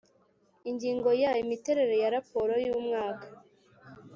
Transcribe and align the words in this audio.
Ingingo 0.69 1.09
ya 1.21 1.31
Imiterere 1.43 1.95
ya 2.03 2.09
raporo 2.15 2.53
y 2.65 2.69
umwaka 2.79 3.27